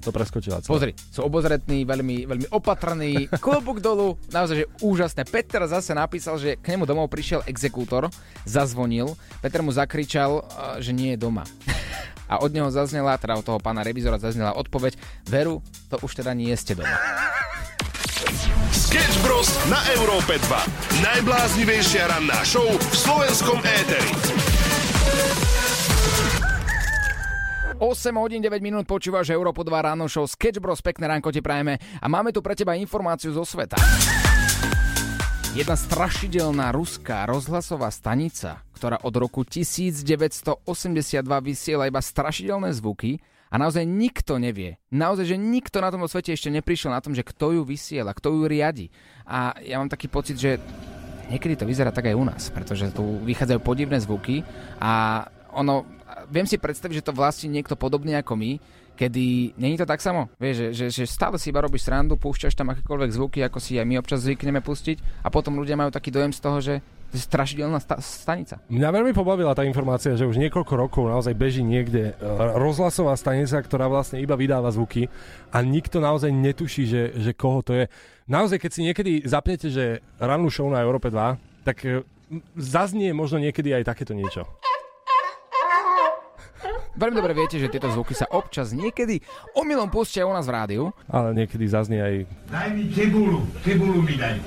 [0.04, 0.60] to preskočila.
[0.60, 0.72] Celé.
[0.72, 5.24] Pozri, sú obozretní, veľmi, veľmi opatrní, klobúk dolu, naozaj, že úžasné.
[5.24, 8.12] Peter zase napísal, že k nemu domov prišiel exekútor,
[8.44, 11.48] zazvonil, Peter mu zakričal, uh, že nie je doma.
[12.32, 14.98] A od neho zaznela, teda od toho pána revizora zaznela odpoveď,
[15.30, 15.62] veru,
[15.94, 16.98] to už teda nie ste doma.
[18.86, 19.50] Sketch Bros.
[19.66, 21.02] na Európe 2.
[21.02, 24.14] Najbláznivejšia ranná show v slovenskom éteri.
[27.82, 27.82] 8
[28.22, 30.86] hodín 9 minút počúvaš Európo 2 ráno show Sketch Bros.
[30.86, 33.74] Pekné ránko ti prajeme a máme tu pre teba informáciu zo sveta.
[35.58, 40.62] Jedna strašidelná ruská rozhlasová stanica, ktorá od roku 1982
[41.42, 43.18] vysiela iba strašidelné zvuky
[43.56, 47.24] a naozaj nikto nevie, naozaj, že nikto na tomto svete ešte neprišiel na tom, že
[47.24, 48.92] kto ju vysiela, kto ju riadi.
[49.24, 50.60] A ja mám taký pocit, že
[51.32, 54.44] niekedy to vyzerá tak aj u nás, pretože tu vychádzajú podivné zvuky
[54.84, 55.24] a
[55.56, 55.88] ono,
[56.28, 58.60] viem si predstaviť, že to vlastní niekto podobný ako my,
[59.00, 62.60] kedy není to tak samo, vieš, že, že, že stále si iba robíš srandu, púšťaš
[62.60, 66.12] tam akékoľvek zvuky, ako si aj my občas zvykneme pustiť a potom ľudia majú taký
[66.12, 66.84] dojem z toho, že
[67.18, 68.60] strašidelná sta- stanica.
[68.68, 72.14] Mňa veľmi pobavila tá informácia, že už niekoľko rokov naozaj beží niekde e,
[72.56, 75.08] rozhlasová stanica, ktorá vlastne iba vydáva zvuky
[75.52, 77.86] a nikto naozaj netuší, že, že koho to je.
[78.26, 82.04] Naozaj, keď si niekedy zapnete, že rannú show na Európe 2, tak e,
[82.56, 84.46] zaznie možno niekedy aj takéto niečo.
[86.96, 89.20] Veľmi dobre viete, že tieto zvuky sa občas niekedy
[89.52, 90.84] omylom pustia u nás v rádiu.
[91.12, 92.16] Ale niekedy zaznie aj...
[92.48, 94.40] Daj mi cibulu, cibulu mi daj.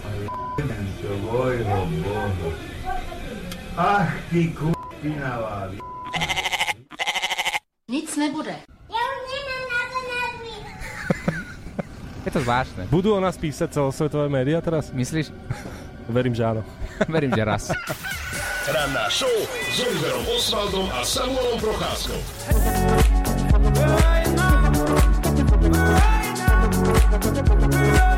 [0.59, 2.51] Vojho boho.
[3.77, 5.71] Ach ty kupinavá.
[7.89, 8.57] Nic nebude.
[12.27, 12.91] Je to zvláštne.
[12.93, 14.93] Budú o nás písať celosvetové médiá teraz?
[14.93, 15.33] Myslíš?
[16.11, 16.67] Verím, že áno.
[17.09, 17.73] Verím, že raz.
[18.69, 19.33] Ranná show
[19.73, 22.21] s Oliverom Osvaldom a Samuelom Procházkou.
[27.69, 28.18] Uh,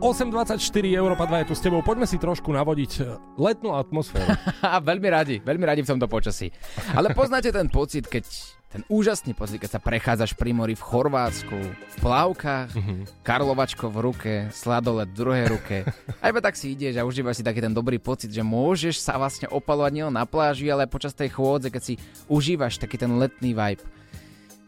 [0.00, 0.56] 8.24
[0.96, 1.84] Európa 2 je tu s tebou.
[1.84, 4.32] Poďme si trošku navodiť e, letnú atmosféru.
[4.88, 6.48] veľmi radi, veľmi radi v tomto počasí.
[6.96, 8.24] Ale poznáte ten pocit, keď
[8.72, 13.00] ten úžasný pocit, keď sa prechádzaš pri mori v Chorvátsku, v plavkách, mm-hmm.
[13.20, 15.76] karlovačko v ruke, sladolet v druhej ruke.
[16.24, 19.20] A iba tak si ideš a užívaš si taký ten dobrý pocit, že môžeš sa
[19.20, 23.12] vlastne opalovať nielen na pláži, ale aj počas tej chôdze, keď si užívaš taký ten
[23.20, 23.84] letný vibe.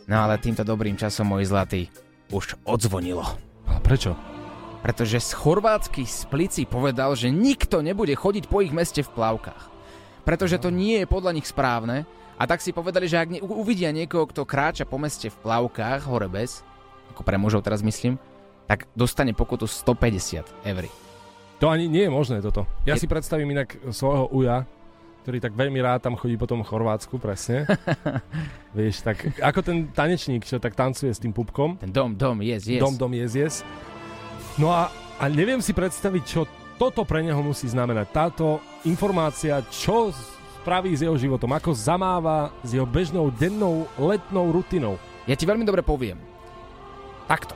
[0.05, 1.89] No ale týmto dobrým časom, môj zlatý,
[2.29, 3.25] už odzvonilo.
[3.71, 4.13] A prečo?
[4.83, 9.71] Pretože z chorvátsky splici povedal, že nikto nebude chodiť po ich meste v plavkách.
[10.27, 12.03] Pretože to nie je podľa nich správne
[12.35, 16.03] a tak si povedali, že ak ne- uvidia niekoho, kto kráča po meste v plavkách,
[16.07, 16.67] hore bez,
[17.15, 18.19] ako pre mužov teraz myslím,
[18.67, 20.85] tak dostane pokutu 150 eur.
[21.63, 22.67] To ani nie je možné toto.
[22.83, 24.67] Ja Je- si predstavím inak svojho uja,
[25.23, 27.71] ktorý tak veľmi rád tam chodí po tom Chorvátsku, presne.
[28.79, 31.79] Vieš, tak ako ten tanečník, čo tak tancuje s tým pupkom.
[31.79, 32.83] Ten dom, dom, yes, yes.
[32.83, 33.63] Dom, dom, yes, yes.
[34.61, 36.45] No a, a neviem si predstaviť, čo
[36.77, 38.07] toto pre neho musí znamenať.
[38.13, 40.13] Táto informácia, čo
[40.61, 45.01] spraví s jeho životom, ako zamáva s jeho bežnou dennou letnou rutinou.
[45.25, 46.19] Ja ti veľmi dobre poviem.
[47.31, 47.55] Takto.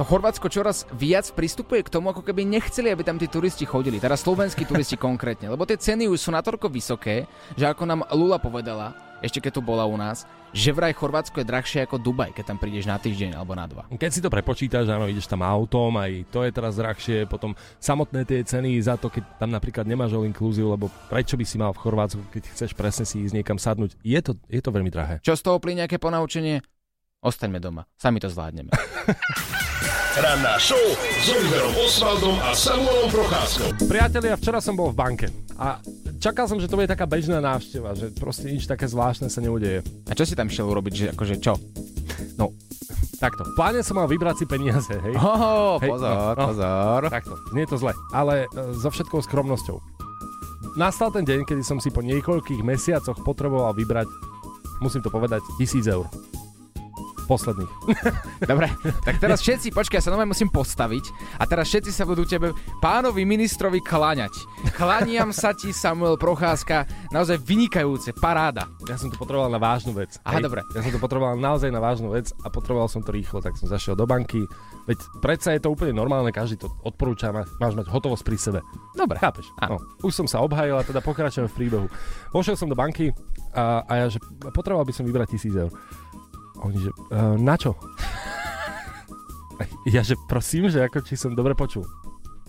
[0.00, 4.00] To Chorvátsko čoraz viac pristupuje k tomu, ako keby nechceli, aby tam tí turisti chodili.
[4.00, 5.52] Teraz slovenskí turisti konkrétne.
[5.52, 9.62] Lebo tie ceny už sú natoľko vysoké, že ako nám Lula povedala, ešte keď tu
[9.62, 13.38] bola u nás, že vraj Chorvátsko je drahšie ako Dubaj, keď tam prídeš na týždeň
[13.38, 13.88] alebo na dva.
[13.88, 18.28] Keď si to prepočítaš, áno, ideš tam autom, aj to je teraz drahšie, potom samotné
[18.28, 21.72] tie ceny za to, keď tam napríklad nemáš all inclusive, lebo prečo by si mal
[21.72, 25.24] v Chorvátsku, keď chceš presne si ísť niekam sadnúť, je to, je to veľmi drahé.
[25.24, 26.60] Čo z toho plyne nejaké ponaučenie?
[27.22, 28.74] Ostaňme doma, sami to zvládneme.
[30.26, 33.86] Ranná show s Oliverom Osvaldom a Samuelom Procházkou.
[33.86, 35.78] Priatelia, včera som bol v banke a
[36.18, 39.86] čakal som, že to bude taká bežná návšteva, že proste nič také zvláštne sa neudeje.
[40.10, 41.54] A čo si tam šiel urobiť, že akože čo?
[42.34, 42.50] No,
[43.22, 43.46] takto.
[43.46, 45.14] V pláne som mal vybrať si peniaze, hej.
[45.14, 46.46] Oho, Hej, pozor, no, no.
[46.50, 47.00] pozor.
[47.06, 49.78] Takto, nie je to zle, ale e, so všetkou skromnosťou.
[50.74, 54.10] Nastal ten deň, kedy som si po niekoľkých mesiacoch potreboval vybrať,
[54.82, 56.10] musím to povedať, tisíc eur.
[57.26, 57.72] Posledných.
[58.50, 58.66] Dobre,
[59.06, 61.04] tak teraz všetci, počkaj, ja sa normálne musím postaviť
[61.38, 64.32] a teraz všetci sa budú tebe, pánovi ministrovi, kláňať.
[64.74, 68.68] Kláňam sa ti, Samuel Procházka, naozaj vynikajúce, paráda.
[68.90, 70.18] Ja som to potreboval na vážnu vec.
[70.26, 70.66] Aha, dobre.
[70.74, 73.70] Ja som to potreboval naozaj na vážnu vec a potreboval som to rýchlo, tak som
[73.70, 74.44] zašiel do banky.
[74.90, 78.60] Veď predsa je to úplne normálne, každý to odporúča, má- máš mať hotovosť pri sebe.
[78.98, 79.22] Dobre.
[79.22, 79.46] Chápeš?
[79.70, 81.86] No, už som sa obhajil a teda pokračujem v príbehu.
[82.34, 83.14] Vošiel som do banky
[83.54, 84.18] a, a ja, že
[84.50, 85.70] potreboval by som vybrať tisíc eur.
[86.62, 87.74] Oni, že uh, na čo?
[89.86, 91.86] Ja, že prosím, že ako či som dobre počul.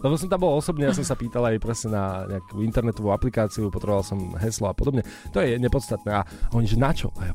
[0.03, 3.71] Lebo som tam bol osobne, ja som sa pýtal aj presne na nejakú internetovú aplikáciu,
[3.71, 4.99] potreboval som heslo a podobne.
[5.31, 6.11] To je nepodstatné.
[6.11, 7.07] A oni, že na čo?
[7.15, 7.33] A ja,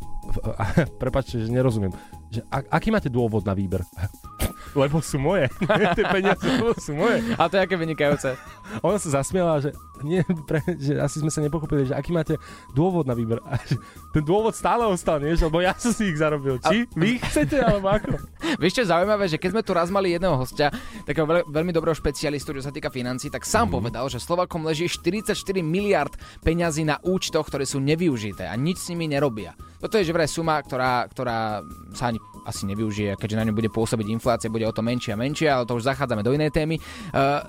[0.52, 1.96] a, že nerozumiem.
[2.28, 3.80] Že a, aký máte dôvod na výber?
[4.76, 5.48] Lebo sú moje.
[5.96, 7.24] Tie peniaze lebo sú moje.
[7.40, 8.36] A to je aké vynikajúce.
[8.86, 9.72] Ona sa zasmiala, že,
[10.04, 12.36] nie, pre, že asi sme sa nepochopili, že aký máte
[12.76, 13.40] dôvod na výber.
[13.48, 13.80] A že
[14.12, 15.34] ten dôvod stále ostal, nie?
[15.34, 16.60] Že, lebo ja som si ich zarobil.
[16.60, 18.20] Či vy chcete, alebo ako?
[18.60, 20.68] Vieš čo je zaujímavé, že keď sme tu raz mali jedného hostia,
[21.08, 23.74] takého veľ, veľmi dobrého špecialistu, čo sa týka financí, tak sám mm.
[23.80, 25.32] povedal, že Slovakom leží 44
[25.64, 26.12] miliard
[26.44, 29.56] peňazí na účtoch, ktoré sú nevyužité a nič s nimi nerobia.
[29.78, 31.62] Toto je že vraj suma, ktorá, ktorá
[31.94, 35.20] sa ani asi nevyužije, keďže na ňu bude pôsobiť inflácia, bude o to menšia a
[35.20, 36.80] menšia, ale to už zachádzame do inej témy.
[37.12, 37.44] Uh,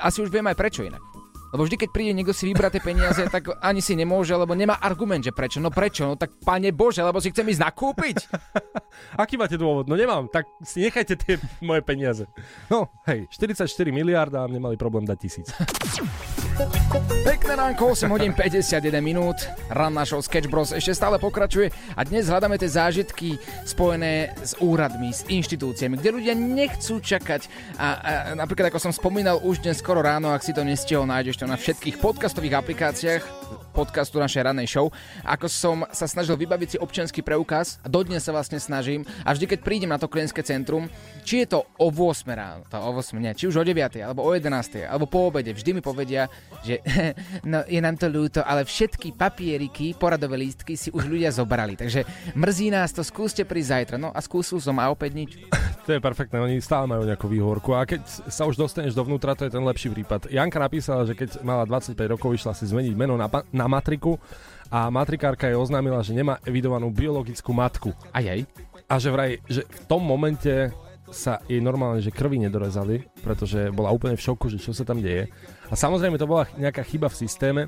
[0.00, 1.00] asi už viem aj prečo inak.
[1.52, 4.80] Lebo vždy, keď príde niekto si vybrať tie peniaze, tak ani si nemôže, lebo nemá
[4.80, 5.60] argument, že prečo.
[5.60, 6.08] No prečo?
[6.08, 8.16] No tak pane Bože, lebo si chcem ísť nakúpiť.
[9.22, 9.84] Aký máte dôvod?
[9.84, 12.24] No nemám, tak si nechajte tie moje peniaze.
[12.72, 15.52] No, hej, 44 miliard a nemali problém dať tisíc.
[17.22, 19.48] Pekné ránko, 8 hodín 51 minút.
[19.70, 25.10] Ranná show Sketch Bros ešte stále pokračuje a dnes hľadáme tie zážitky spojené s úradmi,
[25.10, 27.50] s inštitúciami, kde ľudia nechcú čakať.
[27.76, 31.42] A, a napríklad, ako som spomínal už dnes skoro ráno, ak si to nestihol, nájdeš
[31.42, 33.41] to na všetkých podcastových aplikáciách
[33.72, 34.86] podcastu našej ranej show,
[35.24, 39.56] ako som sa snažil vybaviť si občianský preukaz a dodnes sa vlastne snažím a vždy,
[39.56, 40.88] keď prídem na to klientské centrum,
[41.22, 44.26] či je to o 8 ráno, to o 8, nie, či už o 9, alebo
[44.26, 46.26] o 11, alebo po obede, vždy mi povedia,
[46.66, 46.82] že
[47.50, 52.04] no, je nám to ľúto, ale všetky papieriky, poradové lístky si už ľudia zobrali, takže
[52.34, 55.32] mrzí nás to, skúste prísť zajtra, no a skúsil som a opäť nič.
[55.82, 59.50] To je perfektné, oni stále majú nejakú výhovorku a keď sa už dostaneš dovnútra, to
[59.50, 60.30] je ten lepší prípad.
[60.30, 64.20] Janka napísala, že keď mala 25 rokov, išla si zmeniť meno na, na matriku
[64.72, 67.90] a matrikárka jej oznámila, že nemá evidovanú biologickú matku.
[68.14, 68.48] Aj aj.
[68.88, 70.72] A že vraj, že v tom momente
[71.12, 75.04] sa jej normálne, že krvi nedorezali, pretože bola úplne v šoku, že čo sa tam
[75.04, 75.28] deje.
[75.68, 77.62] A samozrejme to bola nejaká chyba v systéme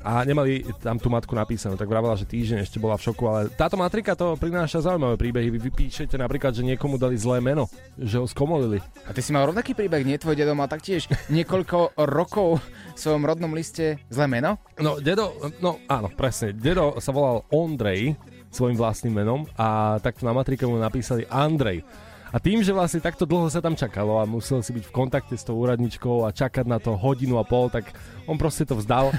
[0.00, 3.40] a nemali tam tú matku napísanú, tak vravela, že týždeň ešte bola v šoku, ale
[3.52, 5.48] táto matrika to prináša zaujímavé príbehy.
[5.52, 7.68] Vy vypíšete napríklad, že niekomu dali zlé meno,
[8.00, 8.80] že ho skomolili.
[9.04, 10.16] A ty si mal rovnaký príbeh, nie?
[10.16, 12.64] Tvoj dedo mal taktiež niekoľko rokov
[12.96, 14.56] v svojom rodnom liste zlé meno?
[14.80, 16.56] No, dedo, no áno, presne.
[16.56, 18.16] Dedo sa volal Ondrej,
[18.50, 21.86] svojim vlastným menom a takto na matrike mu napísali Andrej.
[22.30, 25.34] A tým, že vlastne takto dlho sa tam čakalo a musel si byť v kontakte
[25.34, 27.90] s tou úradničkou a čakať na to hodinu a pol, tak
[28.30, 29.10] on proste to vzdal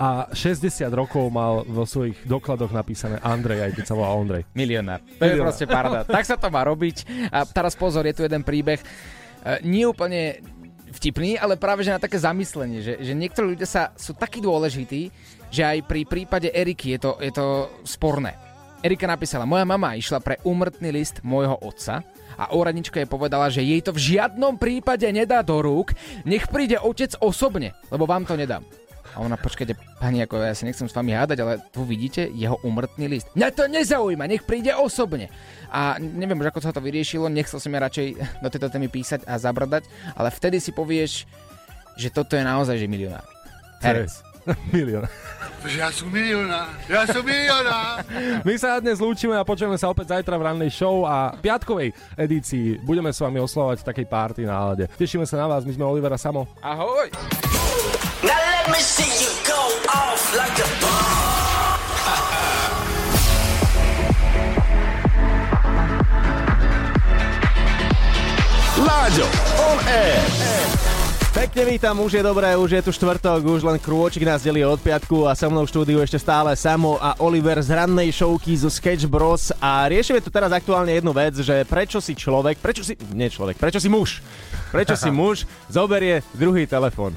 [0.00, 4.48] a 60 rokov mal vo svojich dokladoch napísané Andrej, aj keď sa volá Ondrej.
[4.56, 5.04] Milionár.
[5.20, 6.08] To je proste parada.
[6.08, 7.28] tak sa to má robiť.
[7.28, 8.80] A teraz pozor, je tu jeden príbeh.
[8.80, 8.86] E,
[9.68, 10.40] nie úplne
[10.96, 15.12] vtipný, ale práve že na také zamyslenie, že, že niektorí ľudia sa, sú takí dôležití,
[15.52, 18.40] že aj pri prípade Eriky je to, je to sporné.
[18.80, 22.00] Erika napísala, moja mama išla pre úmrtný list môjho otca
[22.40, 25.92] a úradnička jej povedala, že jej to v žiadnom prípade nedá do rúk,
[26.24, 28.64] nech príde otec osobne, lebo vám to nedám.
[29.10, 32.54] A ona, počkajte, pani, ako ja si nechcem s vami hádať, ale tu vidíte jeho
[32.62, 33.26] umrtný list.
[33.34, 35.26] Mňa to nezaujíma, nech príde osobne.
[35.66, 38.06] A neviem už, ako sa to vyriešilo, nechcel som ja radšej
[38.38, 39.82] do tejto témy písať a zabrdať,
[40.14, 41.26] ale vtedy si povieš,
[41.98, 43.26] že toto je naozaj že milionár.
[43.82, 44.29] Herec.
[44.74, 45.06] Milión.
[45.76, 48.00] Ja som milioná, ja som milioná.
[48.48, 52.80] My sa dnes lúčime a počujeme sa opäť zajtra v rannej show a piatkovej edícii
[52.80, 54.88] budeme s vami oslovať v takej party nálade.
[54.96, 56.48] Tešíme sa na vás, my sme Olivera Samo.
[56.64, 57.12] Ahoj!
[58.24, 59.60] Now let me see you go
[59.92, 61.20] off like a bomb.
[68.80, 69.28] Láďo,
[69.60, 70.89] on air.
[71.30, 74.82] Pekne vítam, už je dobré, už je tu štvrtok, už len krôčik nás delí od
[74.82, 78.66] piatku a so mnou v štúdiu ešte stále Samo a Oliver z rannej showky zo
[78.66, 79.54] Sketch Bros.
[79.62, 83.62] A riešime tu teraz aktuálne jednu vec, že prečo si človek, prečo si, nie človek,
[83.62, 84.18] prečo si muž,
[84.74, 87.14] prečo si muž zoberie druhý telefón.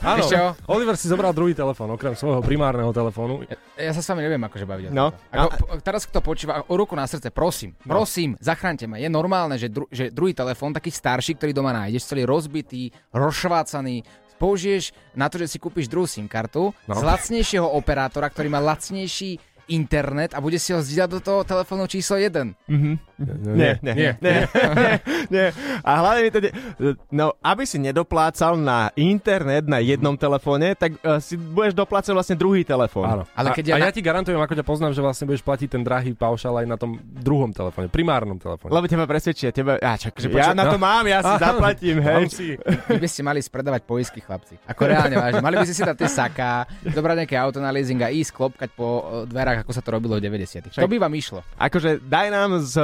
[0.00, 3.42] Áno, Ešte o- Oliver si zobral druhý telefón, okrem svojho primárneho telefónu.
[3.74, 4.84] Ja sa s vami neviem akože baviť.
[4.90, 5.10] No.
[5.30, 7.96] Ako, po, teraz kto počúva, o ruku na srdce, prosím, No.
[7.96, 8.96] prosím, zachránte ma.
[8.96, 14.02] Je normálne, že, dru, že druhý telefón, taký starší, ktorý doma nájdeš, celý rozbitý, rozšvácaný,
[14.36, 16.94] použiješ na to, že si kúpiš druhú SIM kartu No.
[16.94, 19.36] z lacnejšieho operátora, ktorý má lacnejší
[19.70, 22.54] internet a bude si ho zdieľať do toho telefónu číslo 1.
[22.66, 22.92] Mhm.
[23.20, 24.92] Nie, nie, nie, nie, nie,
[25.28, 25.46] nie.
[25.88, 26.38] A hlavne mi to...
[26.40, 26.50] Ne...
[27.12, 32.32] No, aby si nedoplácal na internet na jednom telefóne, tak uh, si budeš doplácať vlastne
[32.32, 33.04] druhý telefón.
[33.04, 33.22] Áno.
[33.36, 35.44] Ale a, keď a ja ja na- ti garantujem, ako ťa poznám, že vlastne budeš
[35.44, 38.72] platiť ten drahý paušal aj na tom druhom telefóne, primárnom telefóne.
[38.72, 39.76] Lebo teba presvedčia, teba...
[39.76, 40.82] Ja, čak, Že ja počuť- na to no.
[40.82, 42.22] mám, ja si zaplatím, hej.
[42.32, 42.48] si.
[42.88, 44.56] Vy by ste mali spredávať poisky, chlapci.
[44.64, 45.44] Ako reálne vážne.
[45.44, 48.72] Mali by ste si dať tie saká, zobrať nejaké auto na leasing a ísť klopkať
[48.72, 48.88] po
[49.28, 49.28] e,
[49.60, 50.72] ako sa to robilo v 90.
[50.76, 51.40] To by vám išlo.
[51.56, 52.74] Akože daj nám s,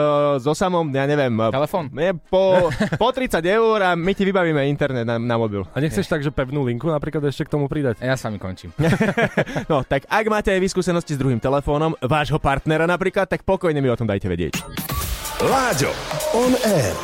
[0.41, 1.33] so samom, ja neviem...
[1.51, 1.89] Telefón?
[1.93, 2.69] Nie, po,
[3.03, 5.65] po 30 eur a my ti vybavíme internet na, na mobil.
[5.73, 8.01] A nechceš tak, že pevnú linku napríklad ešte k tomu pridať?
[8.01, 8.73] Ja s vami končím.
[9.67, 13.79] No, tak ak máte aj vy skúsenosti s druhým telefónom, vášho partnera napríklad, tak pokojne
[13.83, 14.55] mi o tom dajte vedieť.
[15.43, 15.93] Láďo,
[16.33, 16.97] on air.